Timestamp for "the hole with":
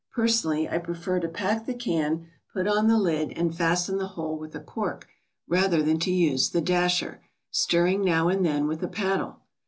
3.99-4.55